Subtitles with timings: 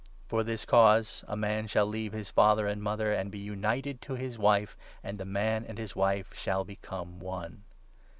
[0.31, 4.01] 'For this cause a man shall leave his father and mother, and 31 be united
[4.01, 7.63] to his wife; and the man and his wife shall become one.'